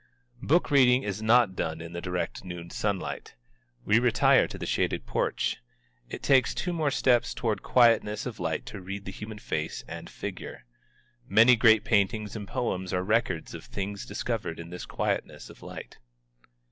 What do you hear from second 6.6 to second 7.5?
more steps